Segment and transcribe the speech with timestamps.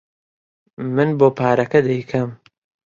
[0.95, 2.29] من بۆ پارەکە دەیکەم.